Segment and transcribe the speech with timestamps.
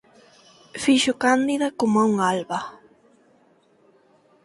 [0.83, 2.59] fixo cándida coma un alba.